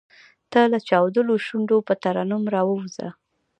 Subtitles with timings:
[0.51, 3.07] تۀ لۀ چاودلو شونډو پۀ ترنم راووځه!